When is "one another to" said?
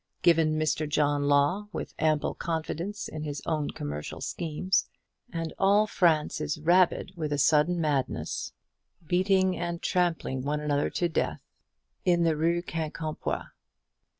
10.41-11.07